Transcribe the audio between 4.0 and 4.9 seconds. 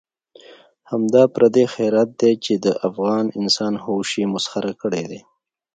یې مسخره